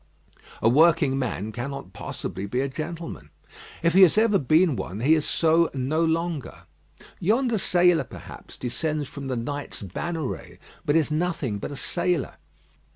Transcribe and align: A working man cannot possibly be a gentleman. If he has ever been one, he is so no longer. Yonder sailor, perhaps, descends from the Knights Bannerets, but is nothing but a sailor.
A 0.63 0.67
working 0.67 1.19
man 1.19 1.51
cannot 1.51 1.93
possibly 1.93 2.47
be 2.47 2.61
a 2.61 2.67
gentleman. 2.67 3.29
If 3.83 3.93
he 3.93 4.01
has 4.01 4.17
ever 4.17 4.39
been 4.39 4.75
one, 4.75 5.01
he 5.01 5.13
is 5.13 5.27
so 5.29 5.69
no 5.75 6.03
longer. 6.03 6.63
Yonder 7.19 7.59
sailor, 7.59 8.05
perhaps, 8.05 8.57
descends 8.57 9.07
from 9.07 9.27
the 9.27 9.37
Knights 9.37 9.83
Bannerets, 9.83 10.57
but 10.87 10.95
is 10.95 11.11
nothing 11.11 11.59
but 11.59 11.69
a 11.69 11.77
sailor. 11.77 12.37